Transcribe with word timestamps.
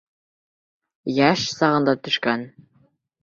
Йәш 1.17 1.45
сағында 1.59 1.95
төшкән. 2.07 2.47